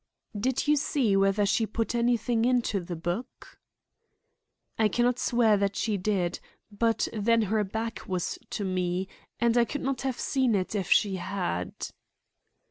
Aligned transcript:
"Did 0.35 0.67
you 0.67 0.77
see 0.77 1.15
whether 1.15 1.45
she 1.45 1.67
put 1.67 1.93
anything 1.93 2.43
into 2.43 2.79
the 2.79 2.95
book?" 2.95 3.59
"I 4.79 4.87
can 4.87 5.05
not 5.05 5.19
swear 5.19 5.57
that 5.57 5.75
she 5.75 5.95
did; 5.95 6.39
but 6.71 7.07
then 7.13 7.43
her 7.43 7.63
back 7.63 8.07
was 8.07 8.39
to 8.49 8.63
me, 8.65 9.07
and 9.39 9.55
I 9.59 9.63
could 9.65 9.81
not 9.81 10.01
have 10.01 10.19
seen 10.19 10.55
it 10.55 10.73
if 10.73 10.89
she 10.89 11.17
had." 11.17 11.71